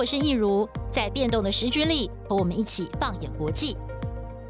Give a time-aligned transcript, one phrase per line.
[0.00, 3.76] 我是易如，在变动的时局里，和我们一起放眼国际。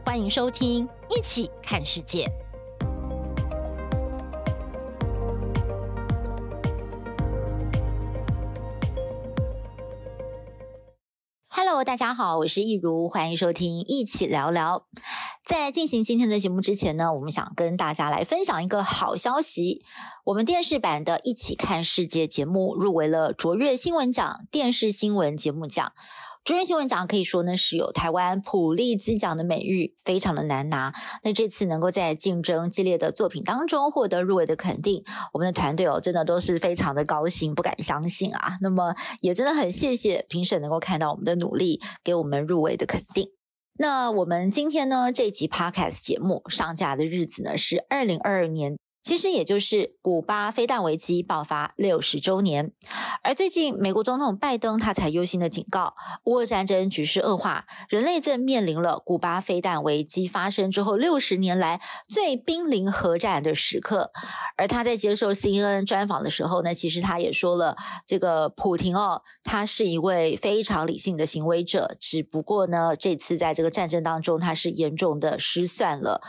[0.06, 2.24] 欢迎收听《一起看世界》。
[11.48, 14.78] Hello，大家好，我是易如，欢迎收听《一起聊聊》。
[15.50, 19.82] 在进行今天的节目之前呢，我们想跟大家来分享一个好消息。
[20.26, 25.92] 我们电视版的《一起看世界》节目入围了卓越新闻奖电视新闻节目奖。
[26.44, 30.94] 卓越新闻奖可以说呢是有台湾普利兹奖的美誉，非常的难拿。
[31.24, 38.56] 那这次能够在竞争激烈的作品当中获得入围的肯定，我们的团队哦真的都是非常的高兴，不敢相信啊。
[38.60, 43.39] 那么也真的很谢谢评审能够看到我们的努力，给我们入围的肯定。
[43.80, 48.76] 那我们今天呢，这集 Podcast 节目上架的日子呢是二零二二年。
[49.02, 52.72] 其实也就是古巴飞弹危机爆发六十周年，
[53.22, 64.10] 而最近美国总统拜登他才忧心的警告，乌俄战争局势恶化，人类正面临了古巴飞弹危机发生之后六十年来最濒临核战的时刻。
[64.56, 76.20] 而他在接受 CNN 专访的时候呢，其实他也说了，这个普廷哦，他是一位非常理性的行为者，只不过呢，这次在这个战争当中，他是严重的失算了。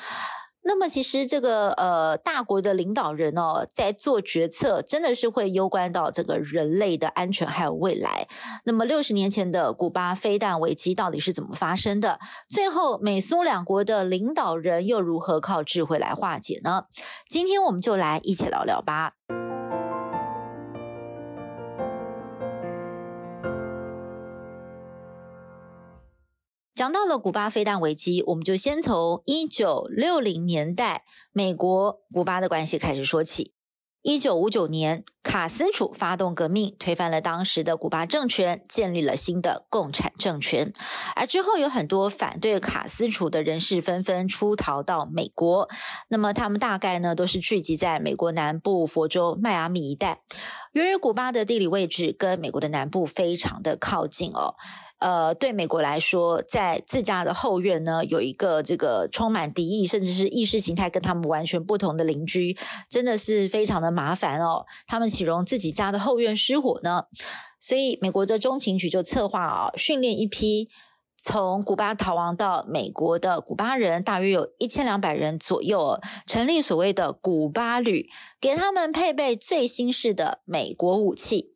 [0.64, 8.28] 那么，其实这个呃，大国的领导人哦，在做决策，真的是会攸关到这个人类的安全还有未来。
[8.66, 12.20] 那么，六十年前的古巴飞弹危机到底是怎么发生的？
[12.48, 16.86] 最后，美苏两国的领导人又如何靠智慧来化解呢？
[17.28, 19.14] 今天我们就来一起聊聊吧。
[26.82, 33.54] 讲到了古巴飞弹危机，我们就先从一九六零年代美国古巴的关系开始说起。
[34.02, 40.74] 一九五九年，卡斯楚发动革命，推翻了当时的古巴政权，建立了新的共产政权。
[41.16, 45.70] 而之后有很多反对卡斯楚的人士纷纷出逃到美国。
[46.10, 50.24] 那么他们大概呢都是聚集在美国南部佛州迈阿密一带。
[50.72, 54.56] 由于古巴的地理位置跟美国的南部非常的靠近哦。
[55.02, 62.56] 呃，对美国来说，在自家的后院呢，有一个这个充满敌意，甚至是意识形态跟他们完全不同的邻居，
[62.88, 64.68] 真的是非常的麻烦哦。
[64.86, 67.06] 他们岂容自己家的后院失火呢？
[67.60, 70.70] 所以，美国的中情局就策划啊，训练一批
[71.24, 78.08] 从古巴逃亡到美国的古巴人，大约有一千两百人左右，成立所谓的古巴旅，
[78.40, 81.51] 给他们配备最新式的美国武器。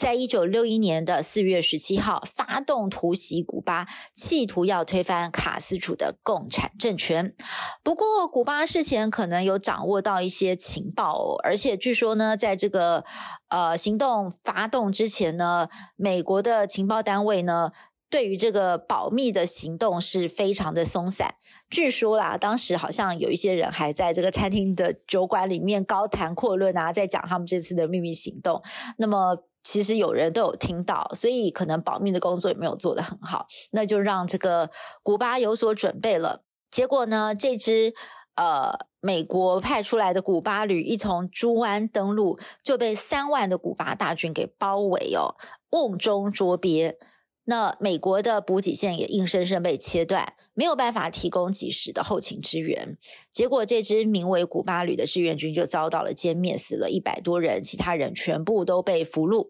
[0.00, 7.34] 在一九六一年的四月十七号，发动突袭古巴，企图要推翻卡斯楚的共产政权。
[7.82, 13.04] 不过，古巴事前可能有掌握到一些情报，而且据说呢，在这个
[13.50, 17.72] 呃行动发动之前呢，美国的情报单位呢，
[18.08, 21.34] 对于这个保密的行动是非常的松散。
[21.68, 28.62] 据说啦，当时好像有一些人还在这个餐厅的酒馆里面高谈阔论啊，在讲他们这次的秘密行动。
[28.96, 29.44] 那么。
[29.62, 34.70] 其实有人都有听到，所以可能保密的工作也没有做得很好，那就让这个
[35.02, 36.42] 古巴有所准备了。
[36.70, 37.94] 结果呢，这支
[38.36, 45.36] 呃美国派出来的古巴旅一从猪湾登陆，就被三万的古巴大军给包围哦，
[45.70, 46.98] 瓮中捉鳖。
[47.44, 52.96] 那美国的补给线也硬生生被切断，没有办法提供及时的后勤支援。
[53.32, 59.48] 结果，这支名为“古巴旅”的志愿军就遭到了歼灭，死了一百多人，其他人全部都被俘虏。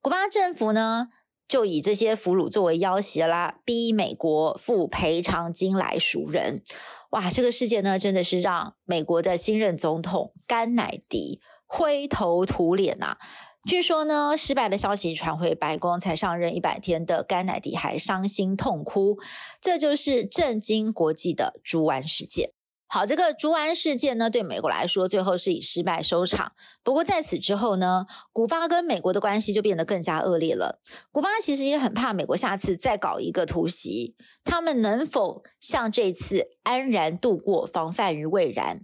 [0.00, 1.08] 古巴政府呢，
[1.48, 6.62] 就以这些俘虏作为要挟啦，逼美国付赔偿金来赎人。
[7.10, 13.18] 哇，这个事件呢，真的是让美国的新任总统甘乃迪灰头土脸呐、啊。
[13.66, 19.18] 据说呢，失败的消息传回白宫，才上任一百天的甘乃迪还伤心痛哭。
[19.60, 22.50] 这就是震惊国际的猪湾事件。
[22.86, 26.52] 好，这个猪湾事件呢，对美国来说最后是以失败收场。
[26.84, 30.80] 不过在此之后呢，古巴跟美国的关系就变得更加恶劣了。
[31.10, 34.14] 古巴其实也很怕美国下次再搞一个突袭，
[34.44, 38.82] 他们能否像这次安然度过，防范于未然？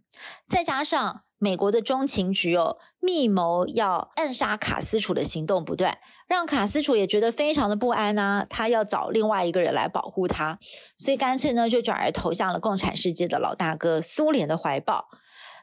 [0.48, 1.22] 再加上。
[1.42, 5.98] 美国的中情局哦，密谋要暗杀卡斯楚的行动不断，
[6.28, 8.46] 让卡斯楚也觉得非常的不安啊。
[8.48, 10.58] 他要找另外一个人来保护他，
[10.98, 15.06] 所以干脆呢就转而投向了共产世界的老大哥苏联的怀抱。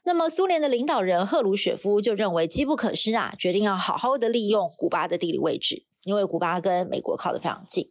[0.03, 7.87] 那么苏联的领导人赫鲁雪夫就认为机不可失啊，决定要好好的利用古巴的地理位置，因为古巴跟美国靠得非常近。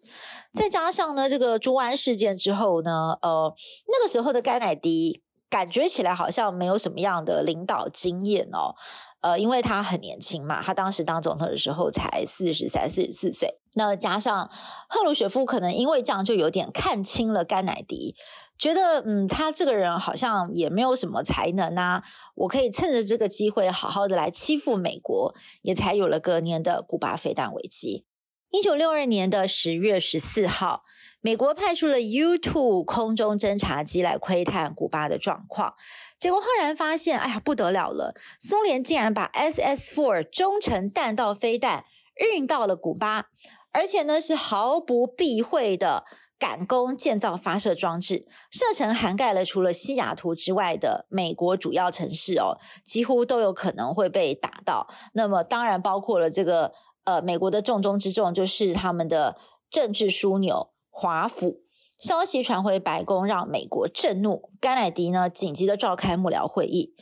[0.53, 3.55] 再加上呢这个猪湾事件之后呢，呃，
[3.87, 5.23] 那个时候的甘乃迪。
[5.48, 8.75] 感觉起来好像没有什么样的领导经验哦，
[9.20, 14.50] 呃，因为他很年轻嘛，他当时当总统的时候才四十三、四十四岁，那加上
[14.88, 18.16] 赫鲁雪夫可能因为这样就有点看清了甘乃迪，
[18.58, 22.02] 觉得嗯，他这个人好像也没有什么才能啊，
[22.34, 28.06] 我可以趁着这个机会好好的来欺负美国，也才有了隔年的古巴飞弹危机。
[28.50, 30.84] 一九六二年的十月十四号，
[31.21, 35.75] 美国派出了 U-2 空中侦察机来窥探古巴的状况，
[36.19, 41.85] 结果赫然发现，哎呀，不得了了，苏联竟然把 SS-4 中程弹道飞弹
[42.33, 43.27] 运到了古巴。
[43.73, 46.05] 而且呢，是毫不避讳的
[46.39, 54.89] 赶工建造发射装置，射程涵盖了除了西雅图之外的美国主要城市哦，几乎都有可能会被打到。
[55.13, 56.73] 那么当然包括了这个
[57.05, 59.37] 呃，美国的重中之重就是他们的
[59.69, 61.60] 政治枢纽华府。
[61.98, 66.94] 消息传回白宫，让美国震怒，甘乃迪呢紧急的召开幕僚会议。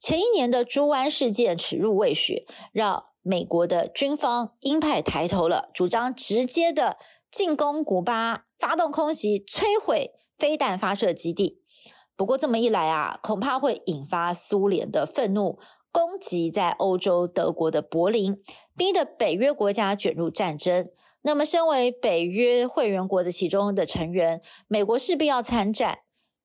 [0.00, 6.96] 前一年的猪湾事件耻辱未雪，让美国的军方鹰派抬头了，主张直接的
[7.30, 11.62] 进攻古巴，发动空袭，摧毁飞弹发射基地。
[12.16, 15.58] 不过这么一来啊，恐怕会引发苏联的愤怒，
[15.92, 18.42] 攻击在欧洲德国的柏林，
[18.76, 20.88] 逼得北约国家卷入战争。
[21.26, 25.98] 那么，身为北约会员国的其中的成员，美国势必要参战，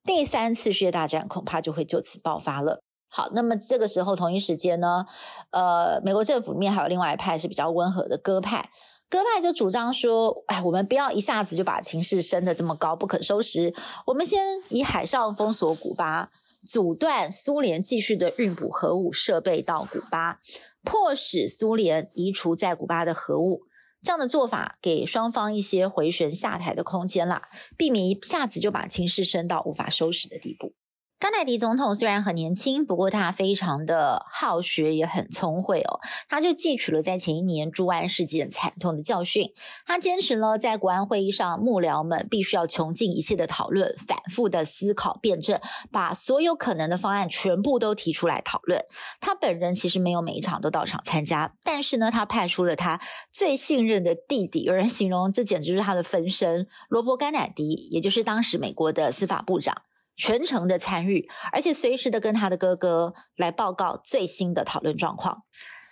[0.04, 2.82] 第三次世界大战恐怕就会就此爆发了。
[3.08, 5.06] 好，那么这个时候同一时间呢，
[5.52, 8.72] 呃，美国政府面还有另外一派是比较温和的鸽派，
[9.08, 13.76] 鸽派就主张说，哎，我们不要一下子就把情势升得这么高，不可收拾，
[14.08, 16.32] 我们先以海上封锁古巴，
[16.68, 20.40] 阻断苏联继续的运补核武设备到古巴，
[20.84, 23.62] 迫使苏联移除在古巴的核武，
[24.04, 27.44] 这样的做法给双方一些回旋下台的空间啦，
[27.78, 30.74] 避免一下子就把情势升到无法收拾的地步。
[31.22, 36.00] 甘乃迪总统虽然很年轻，不过他非常的好学，也很聪慧哦。
[36.28, 39.54] 他就汲取了在前一年猪湾事件惨痛的教训，
[39.86, 48.84] 他坚持了在国安会议上，幕僚们必须要穷尽一切的讨论，反复的思考辩证，把所有可能的方案全部都提出来讨论。
[49.20, 53.00] 他本人其实没有每一场都到场参加，但是呢，他派出了他
[53.32, 59.84] 最信任的弟弟，有人形容这简直是他的分身罗伯·甘乃迪，也就是当时美国的司法部长。
[60.22, 65.42] 全程的参与，而且随时的跟他的哥哥来报告最新的讨论状况，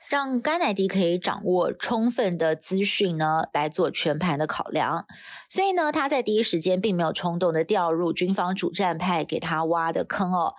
[0.08, 5.08] 让甘乃迪可以掌握充分的资讯呢，来做全盘的考量。
[5.50, 10.54] 所以呢，他在第一时间并没有冲动的掉入军方主战派给他挖的坑哦，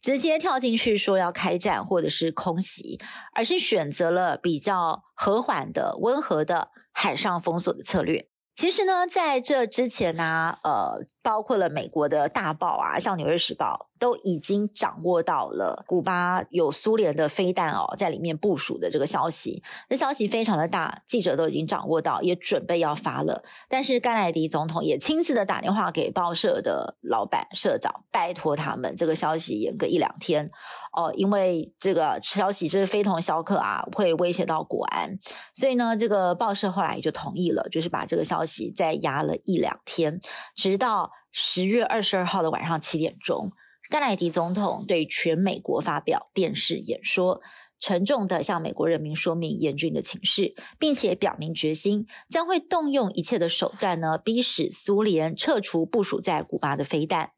[0.00, 2.98] 直接跳进去说要开战或者是空袭，
[3.34, 8.29] 而是选择了比较和缓的、温和的海上封锁的策略。
[8.60, 13.86] 其实呢，在这之前呢、呃，包括了美国的大报啊，像《纽约时报》。
[14.00, 23.44] 都已经掌握到了古巴有苏联的飞弹哦，在里面部署的这个消息，这消息非常的大，记者都已经掌握到，也准备要发了。
[23.68, 30.50] 但是甘乃迪总统也亲自的打电话给报社的老板、社长，拜托他们这个消息延个一两天
[30.92, 35.18] 哦，因为这个消息是非同小可啊，会威胁到国安。
[35.54, 40.20] 所以呢，这个报社后来也就同意了，就是把这个消息再压了一两天，
[40.56, 43.50] 直到十月二十二号的晚上七点钟。
[43.88, 47.40] 甘乃迪总统对全美国发表电视演说，
[47.80, 57.32] 沉重地向美国人民说明严峻的情势，并且表明决心，将会动用一切的手段呢，逼使苏联撤除部署在古巴的飞弹。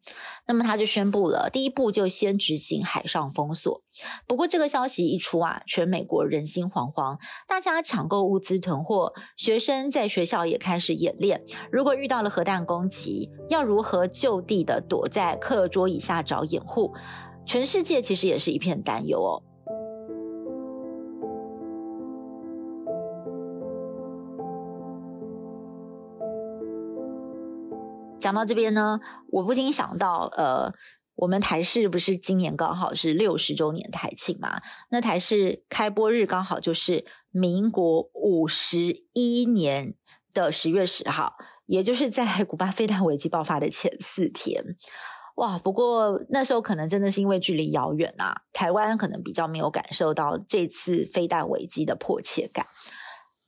[0.46, 3.82] 那么他就宣布了，第一步就先执行海上封锁。
[4.26, 16.92] 不过这个消息一出啊，全美国人心惶惶，大家抢购物资囤货，学生在学校也开始演练，如果遇到了核弹攻击，要如何就地的躲在课桌椅下找掩护？
[17.46, 19.51] 全世界其实也是一片担忧哦。
[28.32, 28.98] 讲到这边呢，
[29.28, 30.72] 我不禁想到，呃，
[31.16, 34.62] 我们台视不是今年刚好是六十周年台庆嘛？
[34.90, 39.94] 那台视开播日刚好就是民国五十一年
[40.32, 41.34] 的十月十号，
[41.66, 44.64] 也就是在 古巴飞弹危机爆发的前四天。
[45.36, 45.58] 哇！
[45.58, 52.64] 不过那时候可能真的是因为距离遥远啊，台湾可能比较没有感受到这次飞弹危机的迫切感。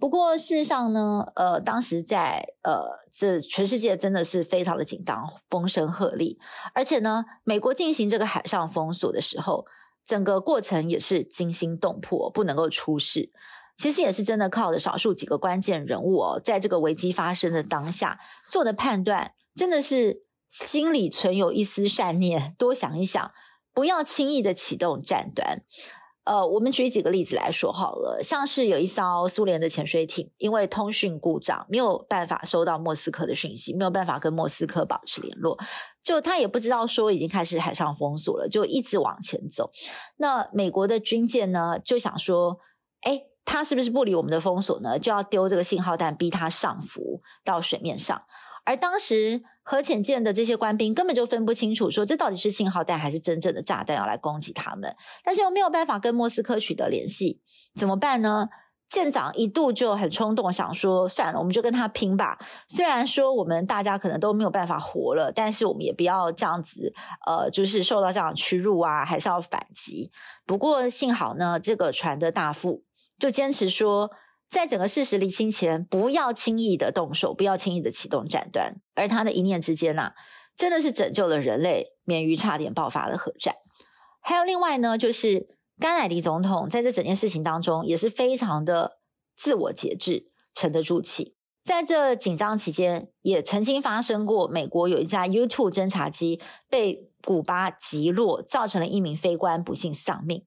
[0.05, 6.37] 不过，事实上呢，呃，当时在呃，这全世界真的是非常的紧张，风声鹤唳，
[6.75, 9.65] 而且呢，美国进行这个海上封锁的时候，
[10.05, 13.33] 整个过程也是惊心动魄，不能够出事。
[13.79, 18.21] 其实也是真的靠着少数几个关键人物哦，在这个危机发生的当下
[18.51, 23.33] 做的判断，真的是心里存有一丝善念，多想一想，
[23.73, 25.63] 不要轻易的启动战端。
[26.25, 35.59] 呃，我们举几个例子来说好了，像是有一艘苏联的潜水艇，因为通讯故障，没有办法收到莫斯科的讯息，没有办法跟莫斯科保持联络，
[36.03, 39.71] 就他也不知道说已经开始海上封锁了，就一直往前走。
[40.17, 42.59] 那美国的军舰呢，就想说，
[43.03, 44.99] 哎，他是不是不理我们的封锁呢？
[44.99, 48.23] 就要丢这个信号弹，逼他上浮到水面上。
[48.65, 57.41] 而当时核潜舰的这些官兵根本就分不清楚，说这到底是信号弹还是真正的炸弹要来攻击他们，但是又没有办法跟莫斯科取得联系，
[57.75, 58.49] 怎么办呢？
[58.87, 62.39] 舰长一度就很冲动，想说算了，我们就跟他拼吧。
[62.69, 66.93] 虽然说我们大家可能都没有办法活了，但是我们也不要这样子，
[67.27, 70.11] 呃，就是受到这样屈辱啊，还是要反击。
[70.47, 72.85] 不过幸好呢，这个船的大副
[73.19, 74.11] 就坚持说。
[74.55, 78.77] 在整个事实厘清前，不要轻易的动手，不要轻易的启动战端。
[78.95, 80.13] 而他的一念之间呐、啊，
[80.57, 83.57] 真的是拯救了人类，免于差点爆发的核战。
[84.21, 85.49] 还有另外呢，就是
[85.81, 89.01] 甘乃迪总统在这整件事情当中也是非常的
[89.35, 91.35] 自我节制，沉得住气。
[91.65, 100.47] 在这紧张期间，也曾经发生过，美国有一架 U-2 侦察机被古巴击落，造成了一名飞官不幸丧命。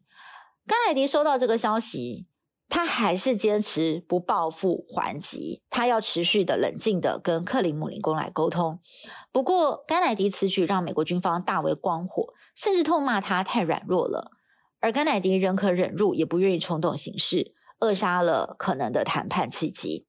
[0.65, 2.26] 甘乃迪收到这个消息。
[2.69, 8.79] 他还是坚持不报复还击，他要持续的冷静的跟克里姆林宫来沟通。
[9.31, 14.31] 不过，甘乃迪此举让美国军方大为光火，甚至痛骂他太软弱了。
[14.79, 20.05] 而甘乃迪仍可忍辱，也不愿意冲动行事，扼杀了可能的谈判契机。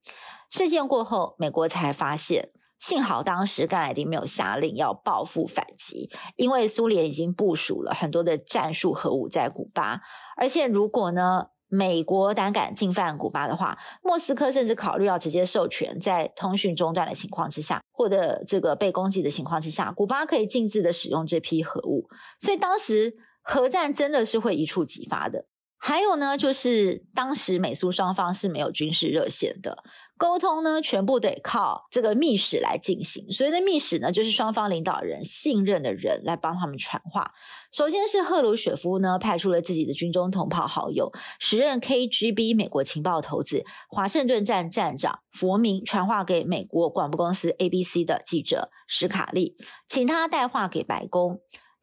[0.51, 10.01] 事件过后，美国才发现，幸好当时甘乃迪没有下令要报复反击，因为苏联已经部署了很多的战术核武在古巴，
[10.37, 22.09] 而且如果呢，美国胆敢进犯古巴的话，莫斯科甚至考虑要直接授权，在通讯中断的情况之下，或者这个被攻击的情况之下，古巴可以禁止的使用这批核武。
[22.39, 25.45] 所以当时核战真的是会一触即发的。
[25.79, 29.85] 还有呢，就是当时美苏双方是没有军事热线的。
[30.17, 33.31] 沟通呢，全部得靠这个密使来进行。
[33.31, 37.33] 所以的密使呢，就是双方领导人信任的人来帮他们传话。
[37.71, 49.57] 首先是赫鲁雪夫呢，派出了自己的军中同袍好友，时任 KGB 美国情报头子、华盛顿站站长佛明传话给美国广播公司 ABC 的记者史卡利，
[49.87, 51.39] 请他带话给白宫，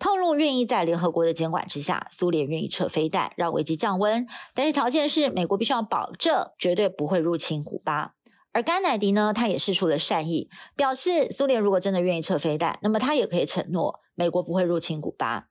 [0.05, 8.13] 透露愿意在联合国的监管之下，苏联愿意撤飞弹，让危机降温，但是条件是美国必须要保证绝对不会入侵古巴。
[8.51, 15.47] 而甘乃迪呢，他也释出了善意，表示苏联如果真的愿意撤飞弹，那么他也可以承诺美国不会入侵古巴。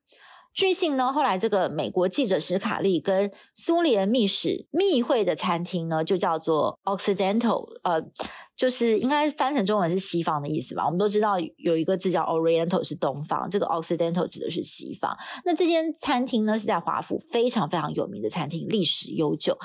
[0.54, 8.00] 据信呢，后来这个美国记者史卡利跟苏联密使密会的餐厅呢，就叫做 Occidental，呃，
[8.56, 10.84] 就是应该翻成中文是西方的意思吧？
[10.84, 15.16] 我们都知道有一个字叫 Oriental 是东方，这个 Occidental 指的是西方。
[15.44, 19.58] 那这间餐厅呢，是在华府非常非常有名的餐厅，历史悠久。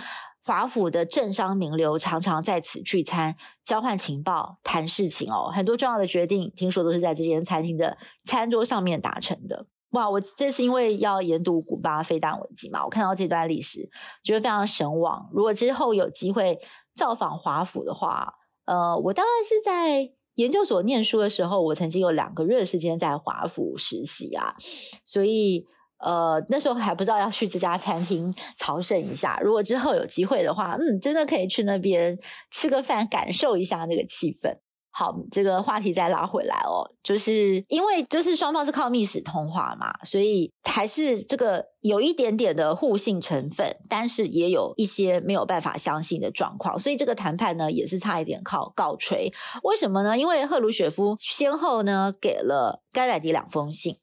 [0.44, 5.52] 华府的政商名流常常在此聚餐，交换情报、谈事情哦。
[5.54, 9.68] 很多重要的决定，听说都是在这间餐厅的餐桌上面达成的。
[9.92, 13.90] 哇，我这是因为要研读古巴飞弹危机嘛，我看到这段历史，
[14.24, 15.30] 觉得非常神往。
[15.34, 16.60] 如果之后有机会
[16.94, 18.34] 造访华府的话，
[18.66, 24.56] 呃，我当然是在研究所念书的时候，我曾经有两个月的时间在华府实习啊，
[25.06, 25.66] 所以。
[26.02, 29.38] 呃，那时候还不知道要去这家餐厅朝圣一下。
[29.44, 32.18] 如果之后有机会的话，嗯，真的可以去那边
[32.50, 34.60] 吃个饭，感受一下那个气氛。
[34.92, 49.32] 好，这个话题再拉回来哦，就是因为就是双方是靠密使通话嘛，所以还是这个有一点点的互信成分，但是也有一些没有办法相信的状况，所以这个谈判呢也是差一点靠告吹。
[49.64, 50.18] 为什么呢？
[50.18, 53.98] 因为赫鲁雪夫先后呢给了甘乃迪两封信。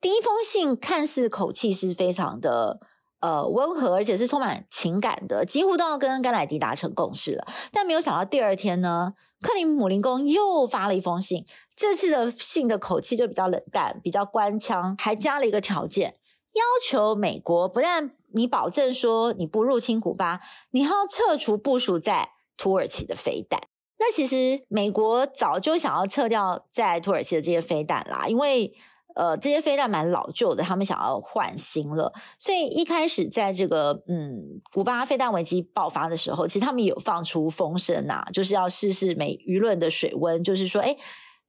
[0.00, 2.78] 第一封信看似口气是非常的
[3.20, 7.46] 呃温和，而且是充满情感的，几乎都要跟甘乃迪达成共识了。
[7.72, 11.44] 但没有想到第二天呢，克里姆林宫又发了一封信，
[11.74, 16.14] 这次的信的口气就比较冷淡，比较官腔，还加了一个条件，
[16.54, 23.60] 要求美国不但你保证说你不入侵古巴，你还要撤除部署在土耳其的飞弹。
[23.98, 28.74] 那其实美国早就想要撤掉在土耳其的这些飞弹啦，因为。
[29.18, 40.96] 呃，这些飞弹蛮老旧的，他们想要换新了，所以一开始在这个嗯，古巴飞弹危机爆发的时候，其实他们有放出风声呐、就是要试试美舆论的水温，就是说，哎，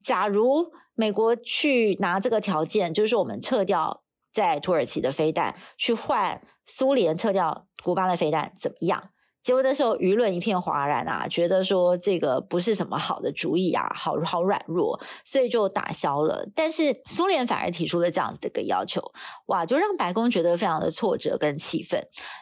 [0.02, 9.12] 假如美国去拿这个条件，就是我们撤掉在土耳其的飞弹，去换苏联撤掉古巴的飞弹，怎么样？
[9.50, 16.48] 结果那时候舆论一片哗然啊，觉得说这个不是什么好的主意啊，好好软弱，所以就打消了。
[16.54, 19.02] 但是苏联反而提出了这样子的一个要求，
[19.48, 22.00] 哇，就让白宫觉得非常的挫折跟气愤。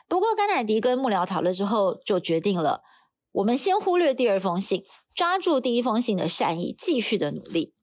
[0.09, 2.81] 不过甘乃迪跟幕僚讨论之后，就决定了，
[3.35, 4.83] 我们先忽略第二封信，
[5.15, 7.73] 抓住第一封信的善意，继续的努力。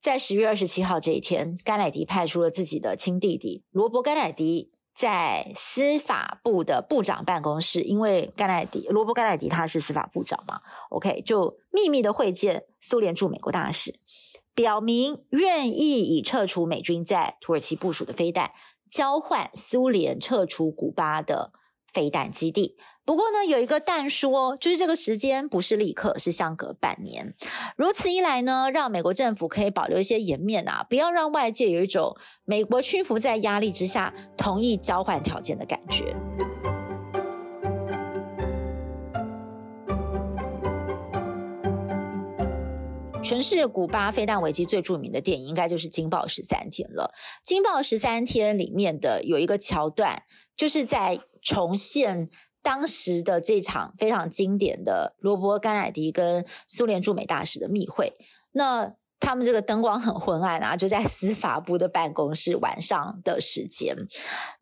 [0.00, 4.72] 在十月二十七号这一天，甘乃迪派出了自己的亲弟弟罗伯·甘乃迪。
[5.00, 13.98] 在司法部的部长办公室，因为甘乃迪罗伯甘乃迪他是司法部长嘛，OK，就秘密的会见苏联驻美国大使，
[14.54, 18.52] 表明愿意以撤除美军在土耳其部署的飞弹，
[18.90, 21.50] 交换苏联撤除古巴的
[21.90, 22.76] 飞弹基地。
[23.06, 27.34] 不过呢，有一个但说，就是这个时间不是立刻，是相隔半年。
[27.76, 36.14] 如此一来呢，让美国政府可以保留一些颜面啊，不要让外界有一种美国屈服在压力之下，同意交换条件的感觉。
[43.24, 47.12] 诠释古巴飞弹危机最著名的电影，应该就是《惊爆十三天》了。
[47.42, 50.22] 《惊爆十三天》里面的有一个桥段，
[50.56, 52.28] 就是在重现。
[52.62, 58.12] 当时的这场非常经典的罗伯·甘乃迪跟苏联驻美大使的密会，
[58.52, 63.94] 那他们这个灯光很昏暗啊，就在司法部的办公室晚上的时间。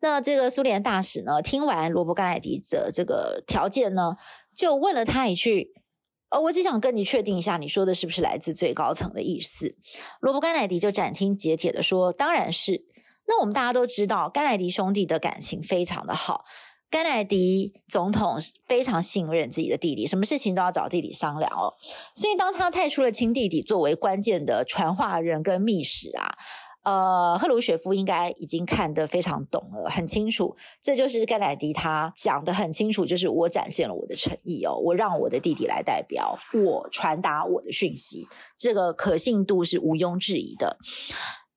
[0.01, 4.15] 那这个苏联大使呢，听完罗伯·甘乃迪的这个条件呢，
[4.53, 5.73] 就问了他一句
[6.31, 9.75] ：“呃，我只想跟你确定一下，你说的是不是来自最高层的意思？”
[10.19, 12.85] 罗伯·甘乃迪就斩钉截铁的说：“当然是。”
[13.27, 16.45] 那我们大家都知道，甘乃迪兄弟的感情非常的好。
[16.89, 21.73] 甘乃迪总统非常信任自己的弟弟，什么事情都要找弟弟商量哦。
[22.15, 26.35] 所以，当他派出了亲弟弟作为关键的传话人跟密使啊，
[26.81, 38.25] 呃，赫鲁雪夫应该已经看得非常懂了，很清楚，这就是甘乃迪他讲得很清楚，就是我展现了我的诚意哦，我让我的弟弟来代表我传达我的讯息，
[38.57, 40.79] 这个可信度是毋庸置疑的。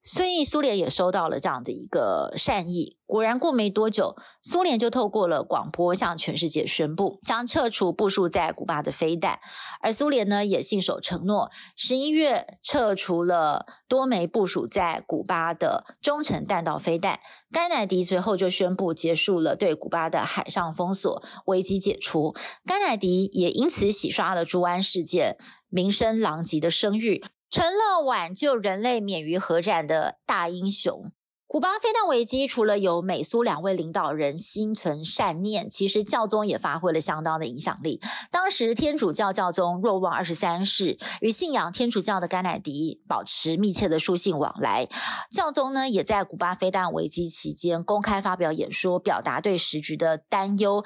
[0.05, 9.39] 所以苏联也收到了这样的一个善意，果然过没多久，苏联就透过了广播向全世界宣布将撤除部署在古巴的飞弹，
[9.81, 17.21] 而苏联呢也信守承诺，十一月撤除了多枚部署在古巴的中程弹道飞弹。
[17.53, 22.35] 甘乃迪随后就宣布结束了对古巴的海上封锁，危机解除。
[22.67, 25.37] 甘乃迪也因此洗刷了猪湾事件
[25.69, 27.23] 名声狼藉的声誉。
[27.53, 31.13] 成了挽救人类免于核战的大英雄。
[31.47, 38.01] 古巴飞弹危机除了有美苏两位领导人心存善念，其实教宗也发挥了相当的影响力。
[38.31, 44.89] 当时天主教教宗若望二十三世与信仰天主教的甘乃迪保持密切的书信往来。
[45.31, 50.83] 教宗呢，也在古巴飞弹危机期间公开发表演说，表达对时局的担忧。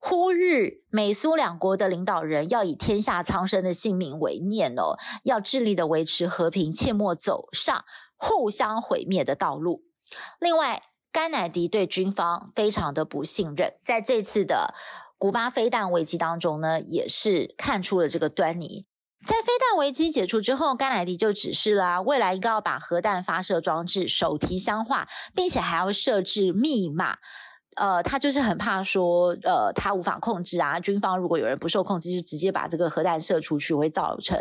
[0.00, 7.84] 呼吁美苏两国的领导人要以天下苍生的性命为念哦，要致力的维持和平，切莫走上
[8.16, 9.82] 互相毁灭的道路。
[10.38, 14.72] 另外，甘乃迪对军方非常的不信任，在这次的
[15.18, 18.86] 古巴飞弹危机当中呢，也是看出了这个端倪。
[19.26, 27.18] 在飞弹危机解除之后，甘乃迪就指示了，未来应该要把核弹发射装置手提箱化，并且还要设置密码。
[27.78, 30.80] 呃，他就是很怕说，呃，他无法控制啊。
[30.80, 34.38] 军方如果有人不受控制，就直接把这个核弹射出去，会造成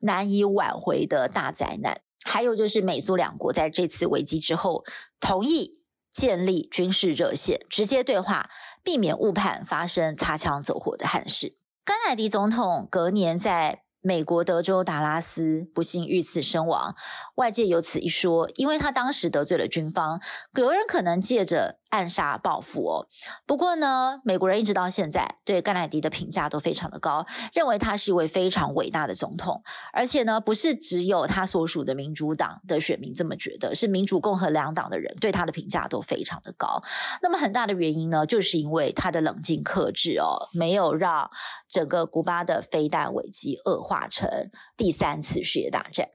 [0.00, 2.00] 难以挽回的大灾难。
[2.24, 4.84] 还有就是，美苏两国在这次危机之后，
[5.20, 5.78] 同意
[6.10, 8.50] 建立军事热线，直接对话，
[8.82, 11.56] 避免误判发生擦枪走火的憾事。
[11.84, 16.94] 甘乃迪总统隔年在美国德州达拉斯不幸遇刺身亡，
[17.36, 20.20] 外界有此一说，因为他当时得罪了军方，
[20.56, 21.78] 有人可能借着。
[21.94, 23.06] 暗杀报复哦。
[23.46, 29.62] 不过呢，美国人一直到现在对甘乃迪的评价都非常的高，认为他是一位非常伟大的总统。
[29.92, 36.82] 而且呢，不是只有他所属的民主党的选民这么觉得，是民主共和两党的人对他的评价都非常的高。
[37.22, 41.30] 那么很大的原因呢，就是因为他的冷静克制哦，没有让
[41.68, 46.08] 整个古巴的飞弹危机恶化化成第三次世界大战。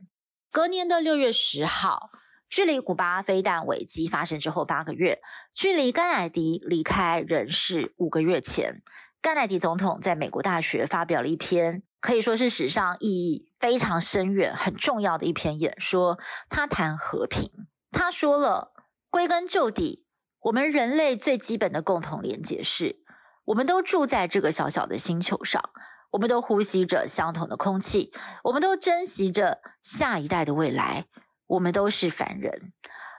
[0.51, 2.09] 隔年的六月十号。
[2.51, 5.19] 距离古巴飞弹危机发生之后八个月，
[5.53, 8.81] 距离甘乃迪离开人世五个月前，
[9.21, 16.17] 甘乃迪总统在美国大学发表了一篇可以说是史上意义非常深远、很重要的一篇演说。
[16.49, 17.51] 他谈和平，
[17.91, 18.71] 他说了：
[19.11, 20.07] 归根究底，
[20.41, 23.03] 我们人类最基本的共同连结是，
[23.45, 25.69] 我们都住在这个小小的星球上，
[26.11, 28.11] 我们都呼吸着相同的空气，
[28.43, 31.05] 我们都珍惜着下一代的未来。
[31.47, 32.73] 我们都是凡人，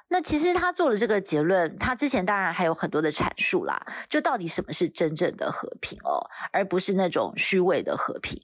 [0.08, 8.40] 那其实他做了这个结论，他之前当然还有很多的阐述啦，就到底什么是真正的和平哦，而不是那种虚伪的和平。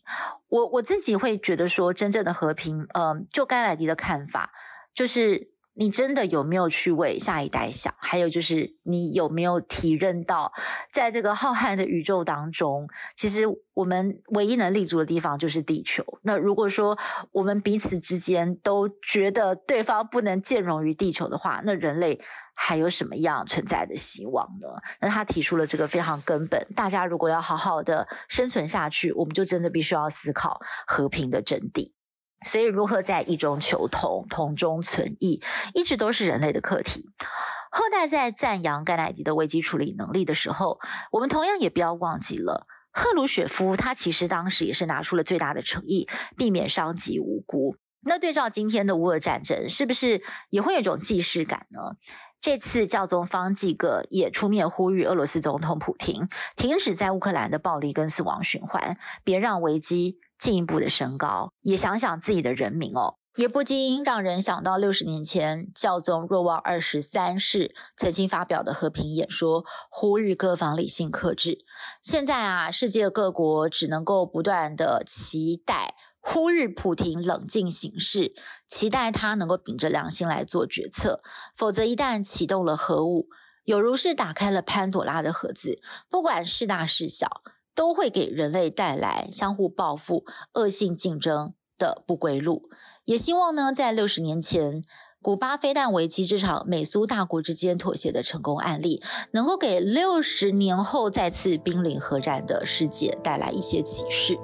[0.48, 4.50] 我我自己会觉得说，真正的和平，嗯、就甘乃迪的看法，
[4.94, 5.56] 就是。
[5.78, 7.94] 你真的有没有去为下一代想？
[7.98, 10.50] 还有就是，你有没有体认到，
[10.90, 16.02] 在这个浩瀚的宇宙当中，其实我们唯一能立足的地方就是地球。
[16.22, 16.98] 那如果说
[17.30, 22.18] 我们彼此之间都觉得对方不能兼容于地球的话，那人类
[22.54, 24.68] 还有什么样存在的希望呢？
[25.00, 31.95] 那他提出了这个非常根本，大家如果要好好的生存下去，我们就真的必须要思考和平的真谛。
[32.44, 35.42] 所以，如何在异中求同、同中存异，
[35.75, 37.11] 一直都是人类的课题。
[37.70, 40.79] 后代在赞扬甘乃迪的危机处理能力的时候，
[41.12, 47.77] 我们同样也不要忘记了赫鲁雪夫，他其实当时也是拿出了最大的诚意，避免伤及无辜。
[48.03, 51.96] 那对照今天的乌俄战争，是不是也会有一种既视感呢？
[52.40, 60.20] 这次教宗方济各也出面呼吁俄罗斯总统普丁停止在乌克兰的暴力跟死亡循环，别让危机。
[60.38, 71.64] 进一步的升高，也想想自己的人民哦，也不禁让人想到六十年前教宗若望二十三世曾经发表的和平演说，呼吁各方理性克制。
[72.03, 78.35] 现在啊，世界各国只能够不断的期待，呼吁普廷冷静行事，
[78.66, 81.22] 期待他能够秉着良心来做决策，
[81.55, 83.29] 否则一旦启动了核武，
[83.64, 87.42] 有如是打开了潘朵拉的盒子，不管是大是小。
[87.76, 92.70] 都会给人类带来相互报复、恶性竞争的不归路。
[93.04, 94.82] 也希望呢，在六十年前
[95.22, 104.38] 古巴飞弹危机这场美苏大国之间妥协的成功案例，能够给六十年后再次濒临核战的世界带来一些启示。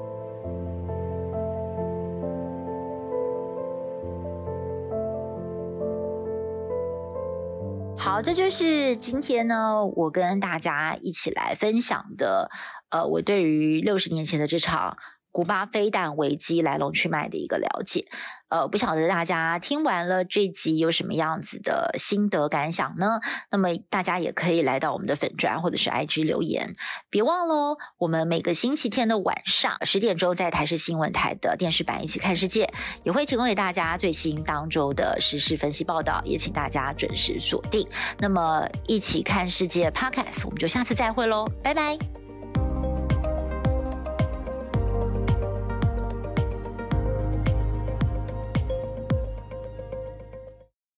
[8.05, 12.51] 好，这就是今天呢，我跟大家一起来分享的。
[12.91, 14.97] 呃，我对于六十年前的这场
[15.33, 18.05] 古巴飞弹危机来龙去脉的一个了解，
[18.51, 23.19] 呃，不晓得大家听完了这集有什么样子的心得感想呢？
[23.51, 26.75] 那么大家也可以来到我们的粉专或者是 IG 留言。
[27.09, 32.71] 别忘了哦，我们每个星期天的晚上十点钟在台视新闻台的电视版一起看世界，
[33.03, 37.89] 也会提供给大家最新当周的时事分析报道，也请大家准时锁定。
[38.19, 42.22] 那么一起看世界 Podcast，我们就下次再会喽，拜拜。